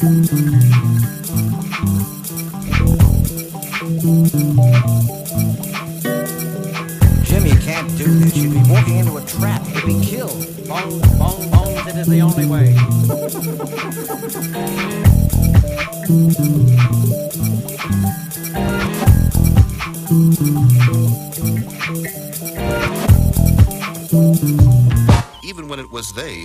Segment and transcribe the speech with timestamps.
[0.00, 0.14] Jimmy,
[7.48, 8.36] you can't do this.
[8.36, 9.60] You'd be walking into a trap.
[9.74, 10.38] You'd be killed.
[10.68, 11.86] Bones, bones, bones.
[11.88, 12.74] It is the only way.
[25.42, 26.44] Even when it was they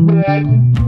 [0.00, 0.86] Thank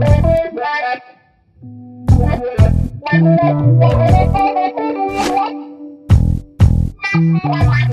[7.89, 7.90] you.